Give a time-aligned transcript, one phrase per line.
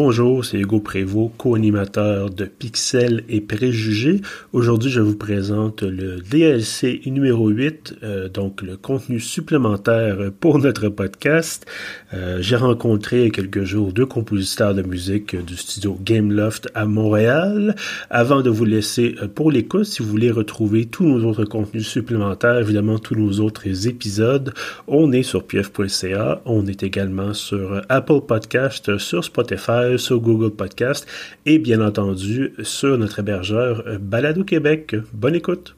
[0.00, 4.20] bonjour, c'est Hugo Prévost, co-animateur de Pixel et Préjugés.
[4.52, 10.88] Aujourd'hui, je vous présente le DLC numéro 8, euh, donc le contenu supplémentaire pour notre
[10.88, 11.66] podcast.
[12.14, 17.74] Euh, j'ai rencontré quelques jours deux compositeurs de musique du studio Gameloft à Montréal.
[18.08, 21.88] Avant de vous laisser euh, pour l'écoute, si vous voulez retrouver tous nos autres contenus
[21.88, 24.54] supplémentaires, évidemment tous nos autres épisodes,
[24.86, 31.06] on est sur pf.ca, on est également sur Apple Podcast, sur Spotify, sur Google Podcast
[31.46, 34.96] et bien entendu sur notre hébergeur euh, Balado Québec.
[35.12, 35.76] Bonne écoute!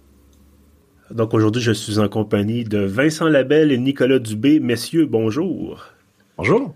[1.10, 4.60] Donc aujourd'hui, je suis en compagnie de Vincent Labelle et Nicolas Dubé.
[4.60, 5.87] Messieurs, bonjour.
[6.37, 6.74] Bonjour.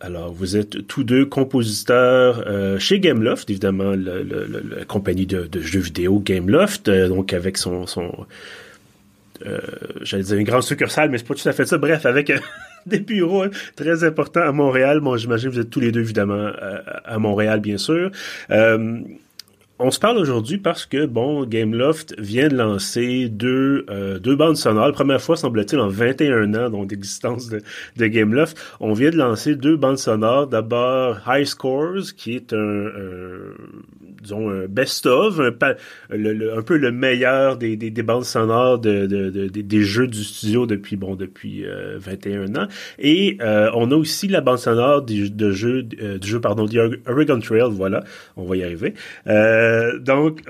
[0.00, 6.20] Alors, vous êtes tous deux compositeurs euh, chez Gameloft, évidemment, la compagnie de, jeux vidéo
[6.20, 8.12] Gameloft, euh, donc avec son, son
[10.02, 11.78] j'allais dire une grande succursale, mais c'est pas tout à fait ça.
[11.78, 12.30] Bref, avec
[12.96, 15.00] des bureaux hein, très importants à Montréal.
[15.00, 16.50] Bon, j'imagine que vous êtes tous les deux, évidemment,
[17.04, 18.10] à, Montréal, bien sûr.
[18.50, 19.00] Euh,
[19.78, 24.56] on se parle aujourd'hui parce que, bon, Gameloft vient de lancer deux, euh, deux bandes
[24.56, 24.86] sonores.
[24.86, 27.60] La première fois, semble-t-il, en 21 ans donc d'existence de,
[27.96, 28.56] de Gameloft.
[28.80, 30.46] On vient de lancer deux bandes sonores.
[30.46, 32.80] D'abord, High Scores, qui est un,
[34.26, 39.46] disons, un best-of, un, peu le meilleur des, des, des bandes sonores de, de, de,
[39.48, 41.64] des jeux du studio depuis, bon, depuis
[41.98, 42.68] 21 euh, ans.
[42.98, 46.66] Et euh, on a aussi la bande sonore du, de jeu, euh, du jeu, pardon,
[47.06, 48.04] Oregon Trail, voilà,
[48.36, 48.94] on va y arriver.
[50.00, 50.42] donc,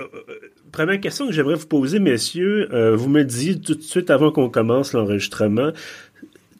[0.73, 4.49] première question que j'aimerais vous poser, messieurs, vous me dites tout de suite avant qu'on
[4.49, 5.71] commence l'enregistrement,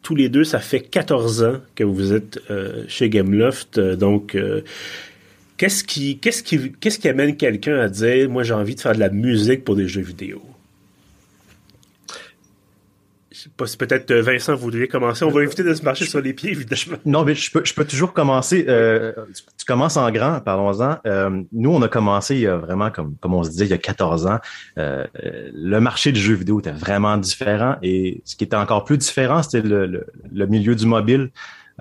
[0.03, 2.39] tous les deux, ça fait 14 ans que vous êtes
[2.87, 4.37] chez Gameloft, donc
[5.57, 9.75] Qu'est-ce qui, amène quelqu'un à dire, moi, j'ai envie de faire de la musique pour
[9.75, 10.41] des jeux vidéo?
[13.31, 15.23] Je sais pas si peut-être euh, Vincent voudrait commencer.
[15.23, 16.97] On va éviter de se marcher sur les pieds, évidemment.
[17.05, 18.65] Non, mais je peux, toujours commencer.
[18.67, 20.97] Euh, tu, commences en grand, parlons-en.
[21.05, 23.73] Euh, nous, on a commencé il y a vraiment, comme, on se disait, il y
[23.73, 24.39] a 14 ans.
[24.75, 29.43] le marché du jeu vidéo était vraiment différent et ce qui était encore plus différent,
[29.43, 31.29] c'était le milieu du mobile.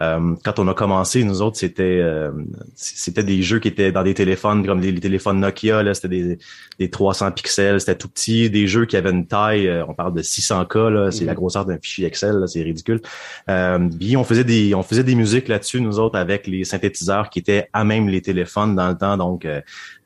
[0.03, 2.31] Euh, quand on a commencé, nous autres, c'était euh,
[2.75, 6.39] c'était des jeux qui étaient dans des téléphones comme les, téléphones Nokia, là, c'était des,
[6.79, 10.13] des 300 pixels, c'était tout petit, des jeux qui avaient une taille, euh, on parle
[10.13, 11.39] de 600K, là, c'est la mhm.
[11.39, 13.01] grosseur d'un fichier Excel, c'est ridicule.
[13.49, 17.31] Euh, puis on faisait des on faisait des musiques là-dessus, nous autres, avec les synthétiseurs
[17.31, 19.47] qui étaient à même les téléphones dans le temps, donc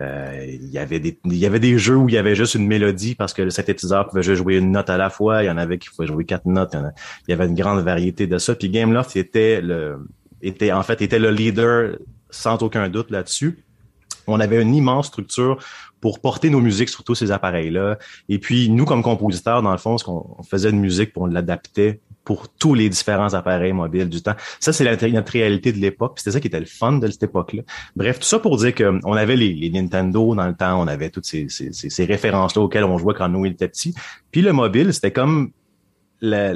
[0.01, 2.67] il y avait des il y avait des jeux où il y avait juste une
[2.67, 5.51] mélodie parce que le synthétiseur pouvait juste jouer une note à la fois, il y
[5.51, 8.55] en avait qui pouvaient jouer quatre notes, il y, avait une grande variété de ça.
[8.55, 9.97] Puis Gameloft était le euh,
[10.43, 11.99] était en fait était le leader
[12.31, 13.65] sans aucun doute là-dessus.
[14.27, 15.59] On avait une immense structure
[16.01, 17.99] pour porter nos musiques sur tous ces appareils-là.
[18.29, 21.27] Et puis, nous, comme compositeurs, dans le fond, ce qu'on faisait de musique, pour on
[21.27, 24.35] l'adaptait pour tous les différents appareils mobiles du temps.
[24.61, 26.19] Ça, c'est notre réalité de l'époque.
[26.19, 27.63] C'était ça qui était le fun de cette époque-là.
[27.97, 31.27] Bref, tout ça pour dire qu'on avait les, Nintendo dans le temps, on avait toutes
[31.27, 33.95] ces, ces, références-là auxquelles on jouait quand nous, étions petits.
[34.31, 35.51] Puis le mobile, c'était comme
[36.21, 36.53] la,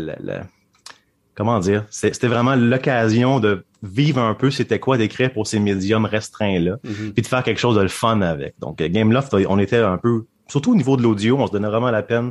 [1.34, 6.06] comment dire, c'était vraiment l'occasion de vivre un peu c'était quoi d'écrire pour ces médiums
[6.06, 7.12] restreints-là, mm-hmm.
[7.12, 8.55] puis de faire quelque chose de le fun avec.
[8.61, 11.91] Donc, Gameloft, on était un peu, surtout au niveau de l'audio, on se donnait vraiment
[11.91, 12.31] la peine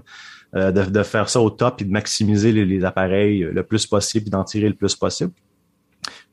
[0.56, 3.86] euh, de, de, faire ça au top et de maximiser les, les appareils le plus
[3.88, 5.32] possible et d'en tirer le plus possible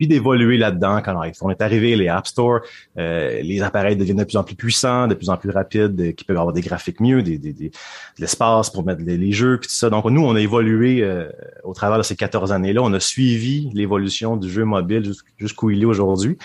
[0.01, 2.61] puis d'évoluer là-dedans quand on est arrivé les App Store,
[2.97, 6.13] euh, les appareils deviennent de plus en plus puissants, de plus en plus rapides, euh,
[6.13, 7.73] qui peuvent avoir des graphiques mieux, des, des, des de
[8.19, 9.91] l'espace pour mettre les, jeux, puis tout ça.
[9.91, 11.29] Donc nous, on a évolué euh,
[11.65, 12.81] au travers de ces 14 années-là.
[12.83, 16.39] On a suivi l'évolution du jeu mobile jusqu'où il est aujourd'hui.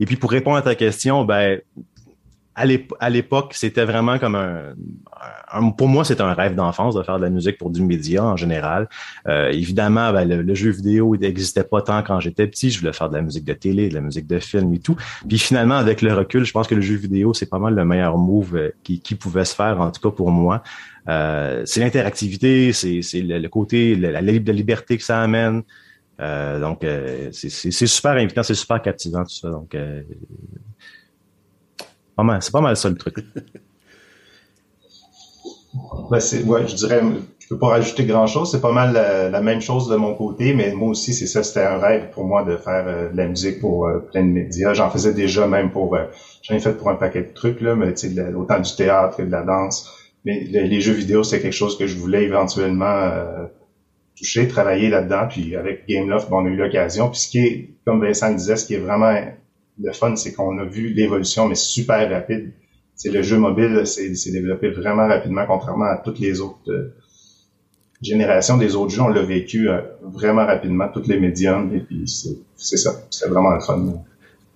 [0.00, 1.60] Et puis pour répondre à ta question, ben
[2.54, 7.24] à l'époque, c'était vraiment comme un, pour moi, c'était un rêve d'enfance de faire de
[7.24, 8.88] la musique pour du média en général.
[9.26, 12.70] Euh, évidemment, ben, le, jeu vidéo n'existait pas tant quand j'étais petit.
[12.70, 14.96] Je voulais faire de la musique de télé, de la musique de film et tout.
[15.28, 17.84] Puis finalement, avec le recul, je pense que le jeu vidéo, c'est pas mal le
[17.84, 20.62] meilleur move euh, qui, qui pouvait se faire, en tout cas pour moi.
[21.08, 25.62] Euh, c'est l'interactivité, c'est le, côté, la, liberté que ça amène.
[26.20, 29.50] Euh, donc, euh, c'est super invitant, c'est super captivant tout ça.
[29.50, 29.76] Donc,
[32.40, 33.16] c'est pas mal ça le truc.
[36.10, 37.00] ben, je dirais,
[37.38, 38.50] je peux pas rajouter grand chose.
[38.50, 41.42] C'est pas mal la, même chose de mon côté, mais moi aussi, c'est ça.
[41.42, 44.30] C'était un rêve pour moi de faire euh, de la musique pour euh, plein de
[44.30, 44.74] médias.
[44.74, 46.06] J'en faisais déjà même pour, euh,
[46.42, 49.16] j'en ai fait pour un paquet de trucs là, mais tu sais, autant du théâtre
[49.16, 49.90] que de la danse.
[50.24, 53.10] Mais les jeux vidéo, c'est quelque chose que je voulais éventuellement
[54.16, 55.26] toucher, travailler là-dedans.
[55.28, 57.10] Puis avec Gameloft, bon, on a eu l'occasion.
[57.10, 59.12] Puis ce qui est, comme Vincent le disait, ce qui est vraiment
[59.80, 62.52] le fun, c'est qu'on a vu l'évolution, mais super rapide.
[62.94, 66.94] C'est le jeu mobile, c'est développé vraiment rapidement, contrairement à toutes les autres euh,
[68.02, 69.02] générations des autres jeux.
[69.02, 72.92] On l'a vécu euh, vraiment rapidement, toutes les médiums, et puis c'est ça.
[73.10, 74.04] C'est vraiment le fun.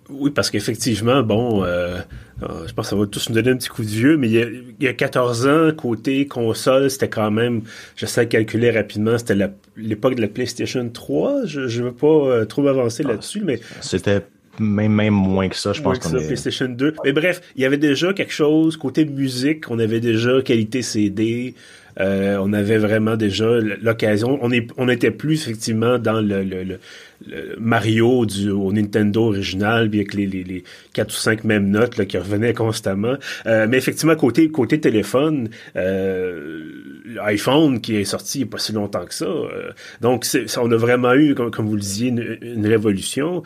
[0.08, 1.98] Oui, parce qu'effectivement, bon, euh,
[2.40, 4.74] je pense que ça va tous nous donner un petit coup de vieux, mais il
[4.80, 7.62] y a, 14 ans, côté console, c'était quand même,
[7.96, 11.46] j'essaie de calculer rapidement, c'était l'époque de la PlayStation 3.
[11.46, 13.60] Je ne veux pas euh, trop avancer ah, là-dessus, mais...
[13.80, 14.22] C'était
[14.58, 15.98] même, même moins que ça, je pense.
[15.98, 16.94] Que ça, PlayStation 2.
[17.04, 21.54] Mais bref, il y avait déjà quelque chose, côté musique, on avait déjà qualité CD,
[21.98, 24.38] euh, on avait vraiment déjà l'occasion.
[24.42, 26.78] On est, on était plus effectivement dans le, le,
[27.58, 31.96] Mario du au Nintendo original, bien que les, les, les quatre ou cinq mêmes notes
[31.96, 33.14] là, qui revenaient constamment.
[33.46, 36.64] Euh, mais effectivement, côté côté téléphone, euh,
[37.06, 39.24] l'iPhone qui est sorti il n'y a pas si longtemps que ça.
[39.24, 39.70] Euh,
[40.02, 40.26] donc,
[40.58, 43.42] on a vraiment eu, comme, comme vous le disiez, une, une révolution.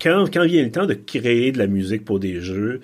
[0.00, 2.80] Quand, vient le temps de créer de la musique pour des jeux,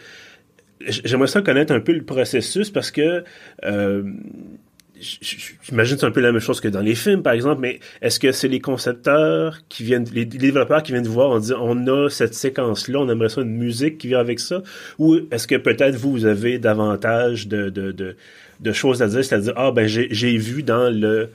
[0.80, 3.24] j'aimerais ça connaître un peu le processus parce que
[3.64, 4.02] euh,
[5.00, 8.20] j'imagine c'est un peu la même chose que dans les films par exemple mais est-ce
[8.20, 12.08] que c'est les concepteurs qui viennent les, développeurs qui viennent voir en disant on a
[12.08, 14.62] cette séquence là on aimerait ça une musique qui vient avec ça?
[14.98, 18.16] Ou est-ce que peut-être vous, avez davantage de
[18.72, 21.30] choses à dire c'est-à-dire ah ben j'ai vu dans le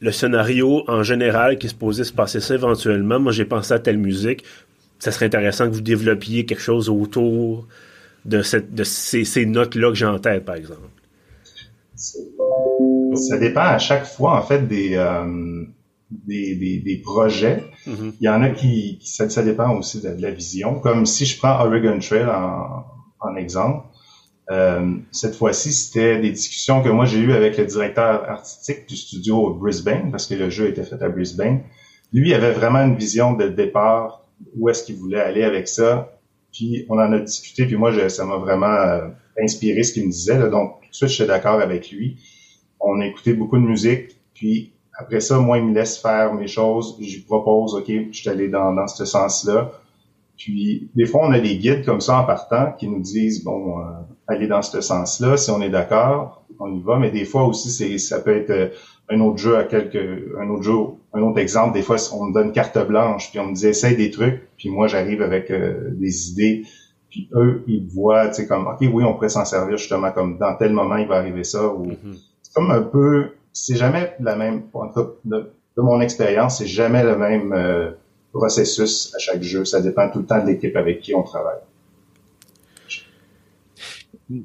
[0.00, 3.78] le scénario en général qui se posait se passer ça éventuellement moi j'ai pensé à
[3.78, 4.44] telle musique
[5.00, 7.66] ça serait intéressant que vous développiez quelque chose autour
[8.24, 10.88] de, cette, de ces, notes-là que j'ai en tête, par exemple?
[11.96, 15.64] Ça dépend à chaque fois, en fait, des, euh,
[16.10, 17.64] des, des, projets.
[17.86, 18.12] Mm-hmm.
[18.20, 20.78] Il y en a qui, ça, ça, dépend aussi de, la vision.
[20.78, 22.84] Comme si je prends Oregon Trail en,
[23.20, 23.86] en exemple,
[24.50, 28.96] euh, cette fois-ci, c'était des discussions que moi j'ai eues avec le directeur artistique du
[28.96, 31.62] studio Brisbane, parce que le jeu était fait à Brisbane.
[32.12, 34.19] Lui avait vraiment une vision de départ,
[34.56, 36.18] où est-ce qu'il voulait aller avec ça,
[36.52, 39.08] puis on en a discuté, puis moi, ça m'a vraiment euh,
[39.40, 40.38] inspiré ce qu'il me disait.
[40.38, 42.18] Là, donc, tout de suite, suis d'accord avec lui.
[42.80, 46.46] On a écouté beaucoup de musique, puis après ça, moi, il me laisse faire mes
[46.46, 46.96] choses.
[47.00, 49.72] Je lui propose, OK, je suis allé dans, dans ce sens-là.
[50.36, 53.80] Puis, des fois, on a des guides comme ça en partant qui nous disent, bon,
[53.80, 53.84] euh,
[54.26, 55.36] allez dans ce sens-là.
[55.36, 56.98] Si on est d'accord, on y va.
[56.98, 58.68] Mais des fois aussi, c'est, ça peut être euh,
[59.10, 60.72] un autre jeu à quelque, un autre jeu,
[61.12, 61.74] un autre exemple.
[61.74, 64.70] Des fois, on me donne carte blanche, puis on me dit essaye des trucs, puis
[64.70, 66.62] moi j'arrive avec euh, des idées,
[67.10, 70.38] puis eux ils voient, tu sais comme ok oui on pourrait s'en servir justement comme
[70.38, 72.16] dans tel moment il va arriver ça ou mm-hmm.
[72.42, 74.62] c'est comme un peu, c'est jamais la même.
[75.24, 77.90] de, de mon expérience, c'est jamais le même euh,
[78.32, 79.64] processus à chaque jeu.
[79.64, 81.60] Ça dépend tout le temps de l'équipe avec qui on travaille.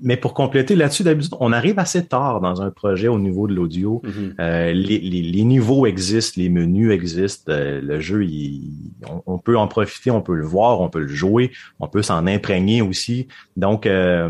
[0.01, 3.53] Mais pour compléter là-dessus, d'habitude, on arrive assez tard dans un projet au niveau de
[3.53, 4.01] l'audio.
[4.03, 4.33] Mm-hmm.
[4.39, 8.25] euh, les, les, les, niveaux existent, les menus existent, euh, le jeu,
[9.27, 12.25] on, peut en profiter, on peut le voir, on peut le jouer, on peut s'en
[12.25, 13.27] imprégner aussi.
[13.57, 14.29] Donc, euh,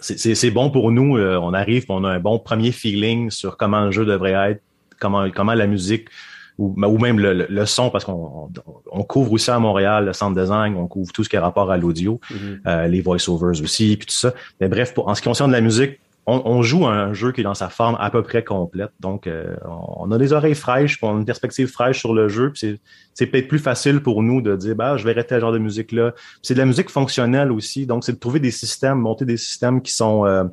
[0.00, 1.18] c'est bon pour nous.
[1.18, 4.62] On arrive, on a un bon premier feeling sur comment le jeu devrait être,
[5.00, 6.08] comment, comment la musique
[6.58, 8.50] ou, ou même le, le, son, parce qu'on
[8.90, 11.70] on couvre aussi à Montréal le centre design, on couvre tout ce qui est rapport
[11.70, 12.58] à l'audio, mm-hmm.
[12.66, 14.34] euh, les voice-overs aussi, puis tout ça.
[14.60, 16.00] Mais bref, pour, en ce qui concerne la musique,
[16.30, 18.90] on, on, joue un jeu qui est dans sa forme à peu près complète.
[19.00, 22.52] Donc, euh, on a des oreilles fraîches, on a une perspective fraîche sur le jeu.
[22.54, 25.58] C'est peut-être plus facile pour nous de dire, bah, je vais arrêter ce genre de
[25.58, 26.12] musique-là.
[26.42, 27.86] C'est de la musique fonctionnelle aussi.
[27.86, 30.44] Donc, c'est de trouver des systèmes, monter des systèmes qui sont euh,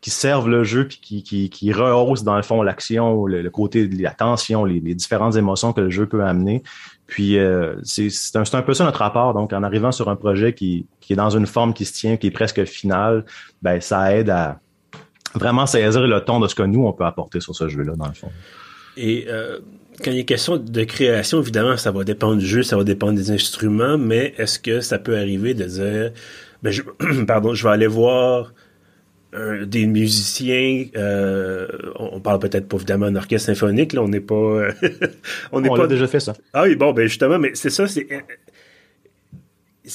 [0.00, 3.88] qui servent le jeu puis qui, qui, qui rehaussent dans le fond l'action, le, côté
[3.88, 6.62] de la tension, les, différentes émotions que le jeu peut amener.
[7.06, 9.34] Puis euh, c'est un, un, peu ça notre rapport.
[9.34, 12.16] Donc, en arrivant sur un projet qui, qui est dans une forme qui se tient,
[12.16, 13.24] qui est presque finale,
[13.62, 14.60] ben ça aide à
[15.34, 18.06] vraiment saisir le ton de ce que nous on peut apporter sur ce jeu-là dans
[18.06, 18.30] le fond.
[18.96, 19.58] Et euh,
[20.02, 23.14] quand il est question de création, évidemment, ça va dépendre du jeu, ça va dépendre
[23.14, 26.12] des instruments, mais est-ce que ça peut arriver de dire,
[26.62, 26.82] ben je,
[27.26, 28.52] pardon, je vais aller voir
[29.32, 31.66] des musiciens, euh,
[31.96, 34.68] on parle peut-être pas évidemment d'un orchestre symphonique, là, on n'est pas,
[35.52, 36.34] on n'est pas déjà fait ça.
[36.54, 38.20] Ah oui, bon, ben justement, mais c'est ça, c'est euh,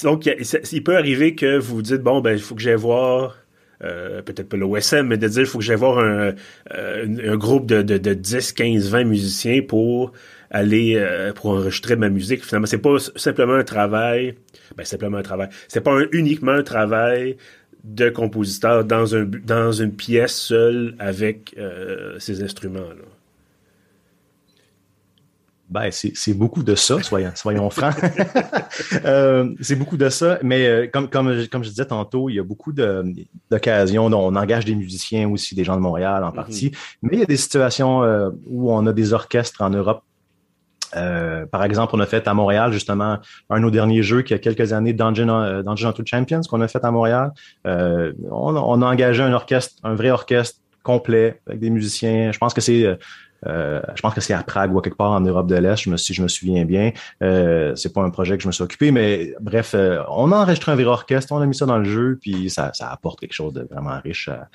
[0.04, 3.38] donc il, peut arriver que vous vous dites bon ben il faut que j'aille voir
[3.84, 6.34] euh, peut-être pas l'OSM, mais de dire il faut que j'aille voir un,
[6.72, 10.12] un, groupe de, de, de, 10, 15, 20 musiciens pour
[10.50, 11.04] aller
[11.36, 12.44] pour enregistrer ma musique.
[12.44, 14.36] Finalement, c'est pas simplement un travail,
[14.78, 15.50] ben simplement un travail.
[15.68, 17.38] C'est pas uniquement un travail
[17.84, 23.06] de compositeur dans, un, dans une pièce seule avec euh, ces instruments-là?
[25.74, 27.96] Ben, c'est beaucoup de ça, soyons, soyons francs.
[29.06, 32.40] euh, c'est beaucoup de ça, mais euh, comme, comme, comme je disais tantôt, il y
[32.40, 34.06] a beaucoup d'occasions.
[34.06, 36.36] On engage des musiciens aussi, des gens de Montréal en mm-hmm.
[36.36, 36.72] partie,
[37.02, 40.04] mais il y a des situations euh, où on a des orchestres en Europe
[40.96, 43.20] euh, par exemple, on a fait à Montréal justement
[43.50, 46.68] un de nos derniers jeux qui a quelques années, Dungeon, euh, Dungeon Champions, qu'on a
[46.68, 47.32] fait à Montréal.
[47.68, 52.32] Euh, on, a engagé un orchestre, un vrai orchestre complet avec des musiciens.
[52.32, 52.98] Je pense que c'est
[53.46, 56.22] je pense que c'est à Prague ou quelque part en Europe de l'Est, si je
[56.22, 56.94] me souviens bien.
[57.22, 59.76] Euh, c'est pas un projet que je me suis occupé, mais bref,
[60.08, 62.72] on a enregistré un vrai orchestre, on a mis ça dans le jeu, puis ça,
[62.74, 64.48] ça apporte quelque chose de vraiment riche à,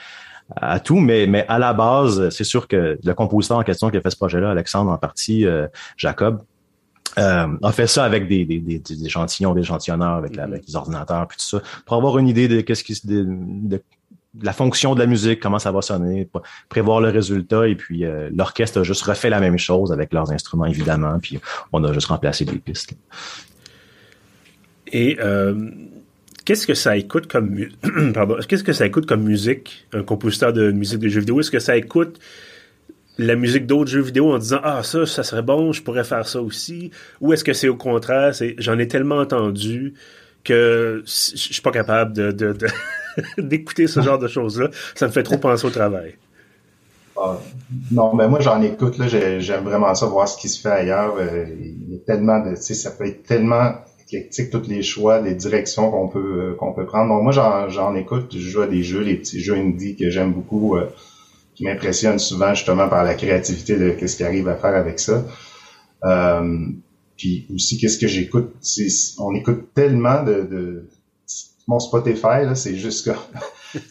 [0.57, 3.97] à tout, mais, mais à la base, c'est sûr que le compositeur en question qui
[3.97, 6.43] a fait ce projet-là, Alexandre en partie, euh, Jacob,
[7.19, 10.43] euh, a fait ça avec des, des, des, des échantillons, des échantillonneurs, avec, mm-hmm.
[10.43, 13.83] avec les ordinateurs, puis tout ça, pour avoir une idée de qu'est-ce qui de, de,
[14.43, 16.29] la fonction de la musique, comment ça va sonner,
[16.69, 20.31] prévoir le résultat, et puis euh, l'orchestre a juste refait la même chose avec leurs
[20.31, 21.41] instruments, évidemment, puis
[21.73, 22.95] on a juste remplacé des pistes.
[24.93, 25.71] Et euh,
[26.49, 27.55] qu'est-ce que ça écoute comme
[28.15, 31.41] pardon, qu'est-ce que ça écoute comme musique, un compositeur de musique de jeux vidéo?
[31.41, 32.19] Est-ce que ça écoute
[33.19, 36.27] la musique d'autres jeux vidéo en disant Ah, ça, ça serait bon, je pourrais faire
[36.27, 36.91] ça aussi?
[37.21, 39.93] Ou est-ce que c'est au contraire, c'est j'en ai tellement entendu
[40.43, 42.57] que je suis pas capable de,
[43.39, 44.71] d'écouter ce genre de choses-là.
[44.95, 46.15] Ça me fait trop penser au travail.
[47.15, 47.37] Ah,
[47.91, 51.15] non, mais moi j'en écoute, là, j'aime vraiment ça, voir ce qui se fait ailleurs.
[51.19, 52.55] Euh, il y a tellement de.
[52.55, 53.75] Ça peut être tellement
[54.09, 57.13] éclectique tous les choix, les directions qu'on peut euh, qu'on peut prendre.
[57.23, 60.77] Moi j'en écoute, je joue à des jeux, les petits jeux indie que j'aime beaucoup,
[60.77, 60.87] euh,
[61.55, 65.25] qui m'impressionnent souvent justement par la créativité de qu'est-ce qu'ils arrivent à faire avec ça.
[66.05, 66.67] Euh,
[67.17, 68.55] puis aussi qu'est-ce que j'écoute,
[69.19, 70.89] on écoute tellement de, de
[71.67, 73.17] mon Spotify là, c'est juste que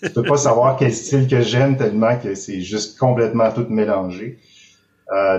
[0.01, 4.39] je peux pas savoir quel style que j'aime tellement que c'est juste complètement tout mélangé.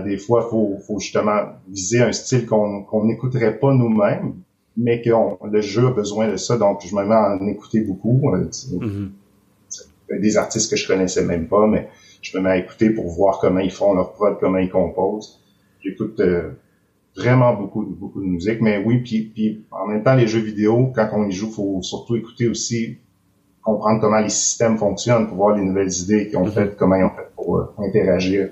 [0.05, 4.35] Des fois, faut, faut justement viser un style qu'on n'écouterait pas nous-mêmes,
[4.79, 7.81] mais que le jeu a besoin de ça, donc je me mets à en écouter
[7.81, 8.31] beaucoup.
[8.33, 9.11] Euh, mm-hmm.
[10.21, 11.89] Des artistes que je connaissais même pas, mais
[12.23, 15.45] je me mets à écouter pour voir comment ils font leur prod, comment ils composent.
[15.85, 16.53] J'écoute euh,
[17.17, 20.93] vraiment beaucoup, beaucoup de musique, mais oui, puis, puis en même temps, les jeux vidéo,
[20.95, 22.99] quand on y joue, faut surtout écouter aussi,
[23.63, 26.53] comprendre comment les systèmes fonctionnent pour voir les nouvelles idées qu'ils ont mm-hmm.
[26.53, 28.51] faites, comment ils ont fait pour euh, interagir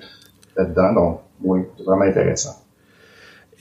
[0.56, 0.92] là-dedans.
[0.92, 2.65] Donc, oui, c'est vraiment intéressant.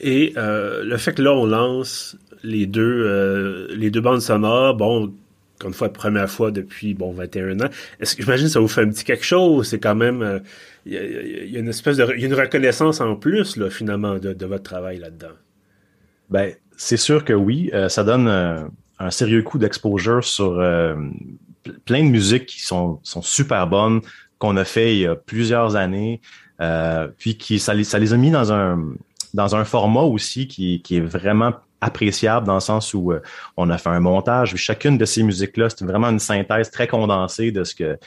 [0.00, 4.74] Et euh, le fait que là, on lance les deux, euh, les deux bandes sonores,
[4.74, 5.14] bon,
[5.56, 7.68] encore une fois, première fois depuis, bon, 21 ans.
[8.00, 9.68] Est-ce que, j'imagine, ça vous fait un petit quelque chose?
[9.68, 10.42] C'est quand même,
[10.84, 14.46] il euh, y, a une espèce de, une reconnaissance en plus, là, finalement, de, de
[14.46, 15.34] votre travail là-dedans.
[16.30, 17.70] Ben, c'est sûr que oui.
[17.72, 20.54] Euh, ça donne un sérieux coup d'exposure sur
[21.84, 24.00] plein de musiques qui sont, sont super bonnes,
[24.38, 26.20] qu'on a fait il y a plusieurs années,
[27.18, 28.94] puis qui, ça les, ça les a mis dans un,
[29.36, 33.20] dans un format aussi qui, qui est vraiment appréciable dans le sens où euh,
[33.56, 34.56] on a fait un montage.
[34.56, 37.98] Chacune de ces musiques-là, c'est vraiment une synthèse très condensée de ce que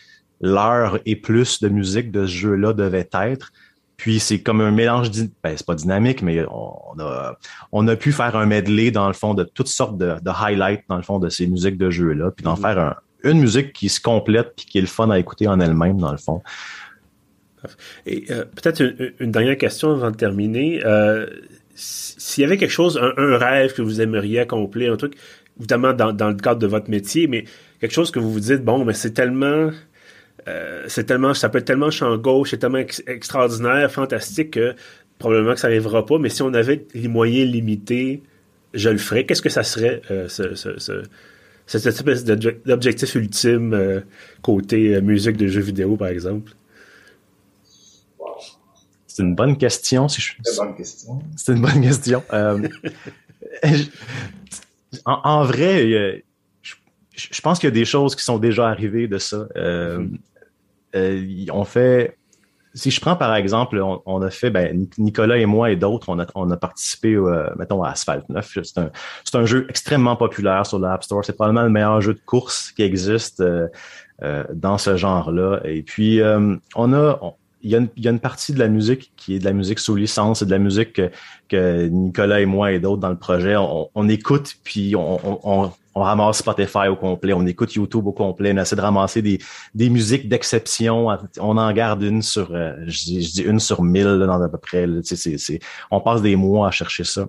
[0.42, 3.52] l'heure et plus de musique de ce jeu-là devait être.
[3.96, 5.12] Puis c'est comme un mélange,
[5.44, 7.38] ben, c'est pas dynamique, mais on a,
[7.72, 10.98] on a pu faire un medley dans le fond de toutes sortes de, highlights dans
[10.98, 12.62] le fond de ces musiques de jeu-là, puis d'en mm-hmm.
[12.62, 16.00] faire une musique qui se complète puis qui est le fun à écouter en elle-même
[16.00, 16.42] dans le fond.
[18.06, 18.82] Et euh, peut-être
[19.20, 20.82] une, dernière question avant de terminer.
[20.86, 21.28] Euh,
[21.76, 25.16] s'il y avait quelque chose, un, rêve que vous aimeriez accomplir, un truc,
[25.60, 27.46] évidemment dans, le cadre de votre métier, mais
[27.80, 29.72] quelque chose que vous vous dites, bon, mais c'est tellement,
[30.48, 34.76] euh, c'est tellement, ça peut être tellement champ gauche, c'est tellement extraordinaire, fantastique que
[35.18, 38.24] probablement que ça n'arrivera pas, mais si on avait les moyens limités,
[38.74, 39.26] je le ferais.
[39.26, 41.04] Qu'est-ce que ça serait, ce, ce, ce,
[41.66, 44.04] cette espèce d'objectif ultime
[44.42, 46.54] côté musique de jeux vidéo, par exemple?
[49.20, 50.08] C'est une bonne question.
[50.08, 50.34] Si je...
[50.42, 51.20] C'est une bonne question.
[51.36, 52.24] C'est une bonne question.
[52.32, 52.66] Euh,
[55.06, 56.24] en, vrai,
[57.12, 59.46] je, pense qu'il y a des choses qui sont déjà arrivées de ça.
[59.58, 60.08] Euh,
[60.96, 62.18] euh, on fait.
[62.74, 66.20] Si je prends par exemple, on, a fait, ben, Nicolas et moi et d'autres, on
[66.20, 67.18] a, on a participé,
[67.58, 68.60] mettons, à Asphalt 9.
[68.64, 68.90] C'est un,
[69.34, 71.26] un, jeu extrêmement populaire sur l'App Store.
[71.26, 73.44] C'est probablement le meilleur jeu de course qui existe
[74.22, 75.60] dans ce genre-là.
[75.66, 76.22] Et puis,
[76.76, 77.20] on a,
[77.62, 79.46] il y, a une, il y, a une, partie de la musique qui est de
[79.46, 81.12] la musique sous licence, c'est de la musique que,
[81.48, 85.72] que, Nicolas et moi et d'autres dans le projet, on, on écoute puis on, on,
[85.96, 89.40] on, ramasse Spotify au complet, on écoute YouTube au complet, on essaie de ramasser des,
[89.76, 91.08] des musiques d'exception,
[91.40, 94.48] on en garde une sur, euh, je, dis, je, dis, une sur mille dans à
[94.48, 95.60] peu près, c'est,
[95.92, 97.28] on passe des mois à chercher ça.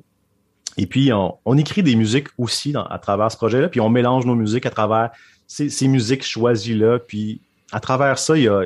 [0.77, 3.89] Et puis on, on écrit des musiques aussi dans, à travers ce projet-là, puis on
[3.89, 5.11] mélange nos musiques à travers
[5.49, 7.41] ces, ces musiques choisies-là, puis
[7.73, 8.63] à travers ça, il y a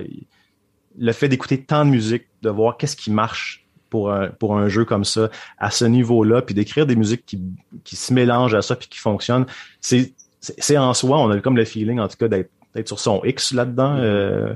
[0.99, 4.69] le fait d'écouter tant de musique, de voir qu'est-ce qui marche pour un, pour un
[4.69, 7.41] jeu comme ça, à ce niveau-là, puis d'écrire des musiques qui,
[7.85, 9.47] qui se mélangent à ça puis qui fonctionnent,
[9.81, 12.99] c'est, c'est en soi, on a comme le feeling, en tout cas, d'être, d'être sur
[12.99, 13.97] son X là-dedans.
[13.99, 14.55] Euh,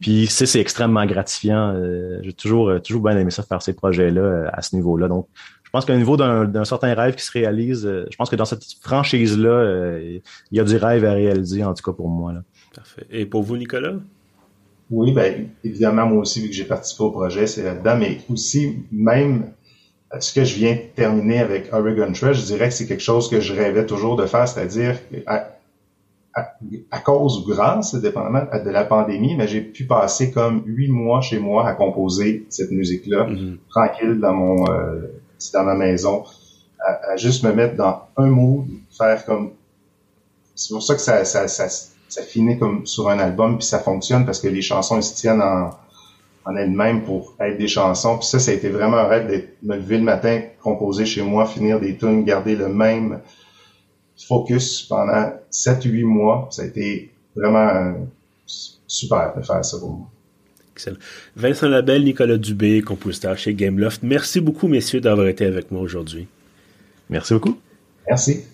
[0.00, 1.74] puis c'est, c'est extrêmement gratifiant.
[1.74, 5.08] Euh, j'ai toujours, euh, toujours bien aimé ça, faire ces projets-là à ce niveau-là.
[5.08, 5.28] Donc,
[5.64, 8.46] je pense qu'au niveau d'un, d'un certain rêve qui se réalise, je pense que dans
[8.46, 10.22] cette franchise-là, il
[10.56, 12.32] y a du rêve à réaliser, en tout cas pour moi.
[12.32, 12.42] Là.
[12.74, 13.06] Parfait.
[13.10, 13.96] Et pour vous, Nicolas?
[14.90, 18.84] Oui, ben évidemment, moi aussi, vu que j'ai participé au projet, c'est là-dedans, mais aussi,
[18.90, 19.52] même
[20.18, 23.28] ce que je viens de terminer avec Oregon Trail, je dirais que c'est quelque chose
[23.28, 25.48] que je rêvais toujours de faire, c'est-à-dire à,
[26.90, 31.20] à, cause ou grâce, dépendamment de la pandémie, mais j'ai pu passer comme huit mois
[31.20, 33.56] chez moi à composer cette musique-là, mm-hmm.
[33.68, 35.20] tranquille dans mon euh,
[35.52, 36.24] dans ma maison,
[36.80, 38.66] à, juste me mettre dans un mood,
[38.96, 39.52] faire comme
[40.54, 41.68] c'est pour ça que ça, ça, ça,
[42.08, 45.42] ça finit comme sur un album puis ça fonctionne parce que les chansons se tiennent
[45.42, 45.70] en
[46.48, 48.18] en elles-mêmes pour être des chansons.
[48.18, 51.22] Puis ça, ça a été vraiment un rêve de me lever le matin, composer chez
[51.22, 53.20] moi, finir des tunes, garder le même
[54.26, 56.48] focus pendant 7-8 mois.
[56.50, 58.08] Ça a été vraiment
[58.46, 60.10] super de faire ça pour moi.
[60.72, 60.96] Excellent.
[61.36, 64.02] Vincent Labelle, Nicolas Dubé, compositeur chez Gameloft.
[64.02, 66.28] Merci beaucoup, messieurs, d'avoir été avec moi aujourd'hui.
[67.10, 67.58] Merci beaucoup.
[68.08, 68.44] Merci.